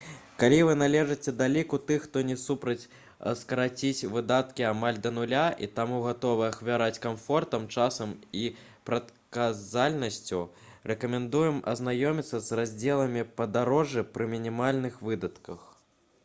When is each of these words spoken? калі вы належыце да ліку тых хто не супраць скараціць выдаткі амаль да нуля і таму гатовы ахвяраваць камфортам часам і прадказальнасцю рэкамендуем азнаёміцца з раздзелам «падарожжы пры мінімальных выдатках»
калі 0.41 0.57
вы 0.67 0.73
належыце 0.81 1.31
да 1.39 1.47
ліку 1.55 1.77
тых 1.89 1.99
хто 2.05 2.21
не 2.29 2.35
супраць 2.43 2.85
скараціць 3.41 4.07
выдаткі 4.15 4.65
амаль 4.69 4.97
да 5.03 5.11
нуля 5.17 5.43
і 5.67 5.69
таму 5.81 5.99
гатовы 6.07 6.47
ахвяраваць 6.47 7.01
камфортам 7.05 7.69
часам 7.77 8.17
і 8.41 8.43
прадказальнасцю 8.93 10.41
рэкамендуем 10.95 11.61
азнаёміцца 11.75 12.43
з 12.49 12.61
раздзелам 12.63 13.21
«падарожжы 13.41 14.07
пры 14.19 14.31
мінімальных 14.35 15.01
выдатках» 15.11 15.67